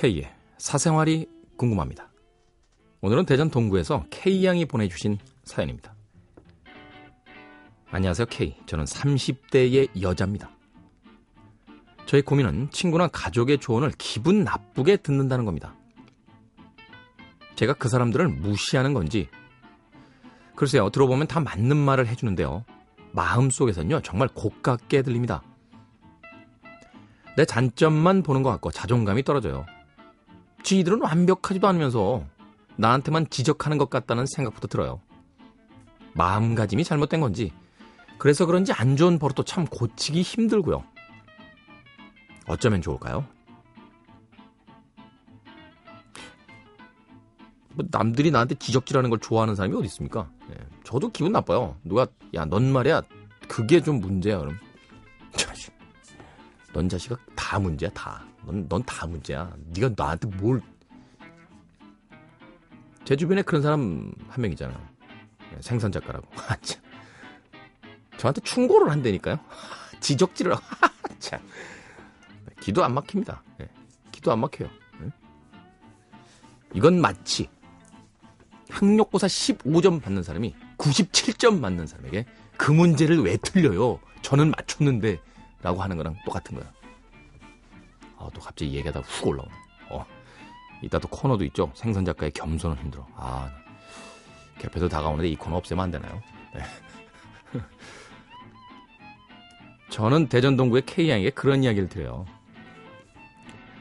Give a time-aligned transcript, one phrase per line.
[0.00, 1.26] K의 사생활이
[1.58, 2.10] 궁금합니다.
[3.02, 5.94] 오늘은 대전 동구에서 K양이 보내주신 사연입니다.
[7.90, 8.56] 안녕하세요, K.
[8.64, 10.48] 저는 30대의 여자입니다.
[12.06, 15.74] 저의 고민은 친구나 가족의 조언을 기분 나쁘게 듣는다는 겁니다.
[17.56, 19.28] 제가 그 사람들을 무시하는 건지,
[20.56, 22.64] 글쎄요, 들어보면 다 맞는 말을 해주는데요.
[23.12, 25.42] 마음속에선요, 정말 고깝게 들립니다.
[27.36, 29.66] 내 단점만 보는 것 같고 자존감이 떨어져요.
[30.62, 32.24] 지들은 완벽하지도 않으면서
[32.76, 35.00] 나한테만 지적하는 것 같다는 생각부터 들어요.
[36.14, 37.52] 마음가짐이 잘못된 건지,
[38.18, 40.84] 그래서 그런지 안 좋은 버릇도 참 고치기 힘들고요.
[42.46, 43.24] 어쩌면 좋을까요?
[47.74, 50.28] 뭐 남들이 나한테 지적질하는 걸 좋아하는 사람이 어디 있습니까?
[50.50, 50.54] 예,
[50.84, 51.76] 저도 기분 나빠요.
[51.84, 53.02] 누가 야 넌 말이야
[53.48, 54.58] 그게 좀 문제야 그럼.
[56.72, 57.16] 넌 자식아
[57.50, 58.24] 다 문제야 다.
[58.46, 59.52] 넌 넌 다 문제야.
[59.74, 60.62] 네가 나한테 뭘?
[63.04, 64.80] 제 주변에 그런 사람 한명 있잖아요.
[65.52, 66.28] 예, 생선 작가라고.
[66.46, 66.80] 아, 참.
[68.18, 69.40] 저한테 충고를 한다니까요.
[69.98, 70.54] 지적질을
[71.18, 71.40] 참.
[72.60, 73.42] 기도 안 막힙니다.
[73.62, 73.68] 예,
[74.12, 74.68] 기도 안 막혀요.
[75.02, 75.10] 예?
[76.74, 77.48] 이건 마치
[78.70, 83.98] 학력고사 15점 받는 사람이 97점 맞는 사람에게 그 문제를 왜 틀려요?
[84.22, 85.18] 저는 맞췄는데
[85.62, 86.72] 라고 하는 거랑 똑같은 거야.
[88.20, 89.52] 아, 또 갑자기 얘기하다 훅 올라오네.
[89.90, 90.04] 어.
[90.82, 91.70] 이따 또 코너도 있죠.
[91.74, 93.06] 생선 작가의 겸손은 힘들어.
[93.16, 93.50] 아,
[94.58, 96.22] 개표도 다가오는데 이 코너 없애면 안 되나요?
[96.54, 96.62] 네.
[99.88, 102.26] 저는 대전 동구의 K양에게 그런 이야기를 드려요.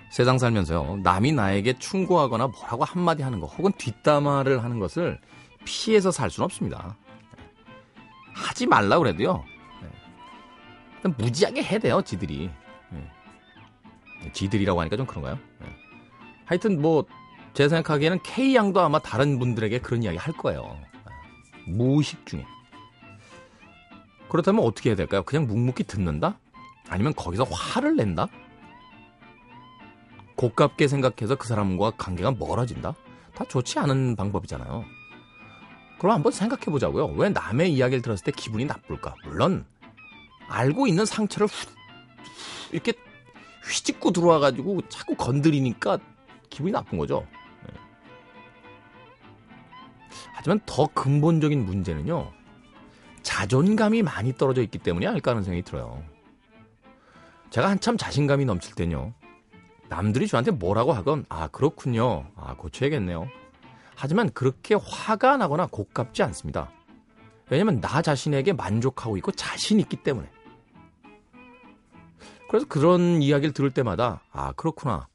[0.09, 5.19] 세상 살면서요, 남이 나에게 충고하거나 뭐라고 한마디 하는 거, 혹은 뒷담화를 하는 것을
[5.65, 6.97] 피해서 살 수는 없습니다.
[8.33, 9.43] 하지 말라 그래도요,
[10.95, 12.49] 일단 무지하게 해야 돼요, 지들이.
[14.33, 15.39] 지들이라고 하니까 좀 그런가요?
[16.45, 17.05] 하여튼 뭐,
[17.53, 20.79] 제 생각하기에는 K양도 아마 다른 분들에게 그런 이야기 할 거예요.
[21.67, 22.45] 무의식 중에.
[24.29, 25.23] 그렇다면 어떻게 해야 될까요?
[25.23, 26.39] 그냥 묵묵히 듣는다?
[26.87, 28.27] 아니면 거기서 화를 낸다?
[30.35, 32.95] 고깝게 생각해서 그 사람과 관계가 멀어진다?
[33.35, 34.85] 다 좋지 않은 방법이잖아요.
[35.97, 37.07] 그럼 한번 생각해 보자고요.
[37.07, 39.15] 왜 남의 이야기를 들었을 때 기분이 나쁠까?
[39.25, 39.65] 물론
[40.47, 41.67] 알고 있는 상처를 후,
[42.71, 42.93] 이렇게
[43.63, 45.99] 휘짓고 들어와가지고 자꾸 건드리니까
[46.49, 47.25] 기분이 나쁜 거죠.
[47.67, 47.73] 네.
[50.33, 52.31] 하지만 더 근본적인 문제는요.
[53.21, 56.03] 자존감이 많이 떨어져 있기 때문이 아닐까 하는 생각이 들어요.
[57.49, 59.13] 제가 한참 자신감이 넘칠 때는요.
[59.89, 62.25] 남들이 저한테 뭐라고 하건 아 그렇군요.
[62.35, 63.27] 아 고쳐야겠네요.
[63.95, 66.71] 하지만 그렇게 화가 나거나 고깝지 않습니다.
[67.49, 70.29] 왜냐면 나 자신에게 만족하고 있고 자신 있기 때문에.
[72.49, 75.07] 그래서 그런 이야기를 들을 때마다 아 그렇구나.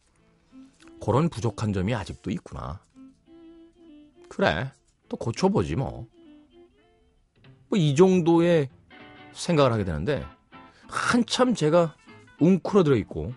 [1.05, 2.81] 그런 부족한 점이 아직도 있구나.
[4.28, 4.71] 그래.
[5.09, 6.06] 또 고쳐보지 뭐.
[7.71, 8.71] 뭐이 정도의
[9.33, 10.25] 생각을 하게 되는데
[10.89, 11.97] 한참 제가
[12.39, 13.34] 웅크러들어 있고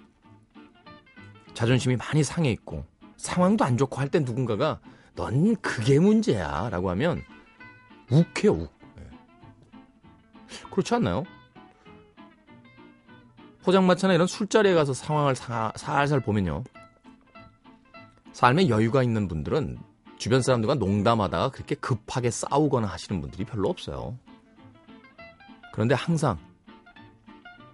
[1.56, 2.86] 자존심이 많이 상해 있고
[3.18, 4.80] 상황도 안 좋고 할 땐 누군가가
[5.16, 7.24] 넌 그게 문제야 라고 하면
[8.12, 9.10] 욱해요 욱 네.
[10.70, 11.24] 그렇지 않나요?
[13.68, 16.64] 포장마차나 이런 술자리에 가서 상황을 사, 살살 보면요.
[18.32, 19.78] 삶에 여유가 있는 분들은
[20.18, 24.18] 주변 사람들과 농담하다가 그렇게 급하게 싸우거나 하시는 분들이 별로 없어요.
[25.74, 26.38] 그런데 항상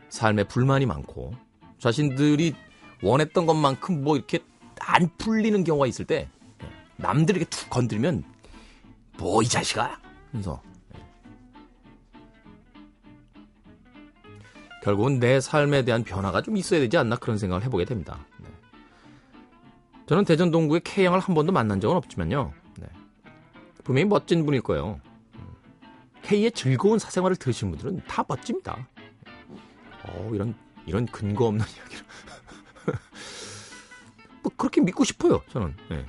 [0.09, 1.36] 삶에 불만이 많고
[1.78, 2.56] 자신들이
[3.04, 4.40] 원했던 것만큼 뭐 이렇게
[4.80, 6.28] 안 풀리는 경우가 있을 때
[6.96, 8.24] 남들에게 툭 건드리면
[9.20, 10.00] 뭐 이 자식아?
[10.31, 10.60] 하면서
[14.84, 18.20] 결국은 내 삶에 대한 변화가 좀 있어야 되지 않나 그런 생각을 해보게 됩니다.
[18.38, 18.50] 네.
[20.08, 22.52] 저는 대전 동구의 K양을 한 번도 만난 적은 없지만요.
[22.80, 22.88] 네.
[23.86, 25.00] 분명히 멋진 분일 거예요.
[26.22, 28.86] K의 즐거운 사생활을 들으신 분들은 다 멋집니다.
[30.04, 30.54] 어, 이런,
[30.86, 32.06] 이런 근거 없는 이야기를.
[34.44, 35.74] 뭐, 그렇게 믿고 싶어요, 저는.
[35.90, 36.06] 네.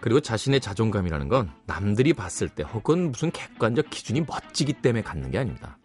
[0.00, 5.38] 그리고 자신의 자존감이라는 건 남들이 봤을 때 혹은 무슨 객관적 기준이 멋지기 때문에 갖는 게
[5.38, 5.76] 아닙니다.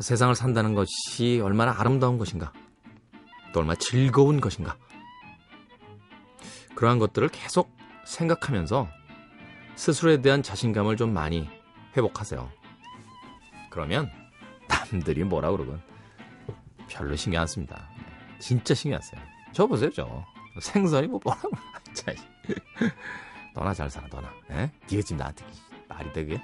[0.00, 2.52] 세상을 산다는 것이 얼마나 아름다운 것인가,
[3.52, 4.76] 또 얼마나 즐거운 것인가.
[6.74, 8.88] 그러한 것들을 계속 생각하면서
[9.76, 11.48] 스스로에 대한 자신감을 좀 많이
[11.96, 12.50] 회복하세요.
[13.70, 14.10] 그러면
[14.68, 15.80] 남들이 뭐라 그러건
[16.88, 17.88] 별로 신경 안 씁니다.
[18.38, 19.20] 진짜 신경 안 써요.
[19.52, 20.24] 저 보세요, 저.
[20.60, 21.50] 생선이 뭐 뭐라고.
[23.54, 24.28] 너나 잘 살아, 너나.
[24.50, 24.70] 에?
[24.90, 25.44] 니가 지금 나한테
[25.88, 26.40] 말이 되게?